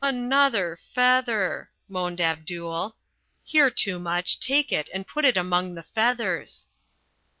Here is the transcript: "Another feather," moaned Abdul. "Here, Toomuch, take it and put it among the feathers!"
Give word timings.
"Another 0.03 0.79
feather," 0.95 1.69
moaned 1.87 2.19
Abdul. 2.19 2.95
"Here, 3.43 3.69
Toomuch, 3.69 4.39
take 4.39 4.71
it 4.71 4.89
and 4.91 5.05
put 5.05 5.25
it 5.25 5.37
among 5.37 5.75
the 5.75 5.83
feathers!" 5.93 6.65